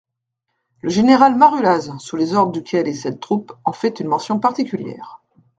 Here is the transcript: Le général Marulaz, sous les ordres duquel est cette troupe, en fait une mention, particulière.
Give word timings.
Le 0.81 0.89
général 0.89 1.35
Marulaz, 1.35 1.93
sous 1.99 2.15
les 2.15 2.33
ordres 2.33 2.53
duquel 2.53 2.87
est 2.87 2.93
cette 2.93 3.19
troupe, 3.19 3.53
en 3.65 3.71
fait 3.71 3.99
une 3.99 4.07
mention, 4.07 4.39
particulière. 4.39 5.21